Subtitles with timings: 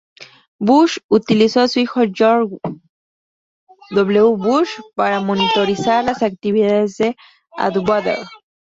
[0.59, 2.57] Bush utilizó a su hijo George
[3.91, 4.21] W.
[4.35, 7.15] Bush para monitorizar las actividades de
[7.55, 8.17] Atwater.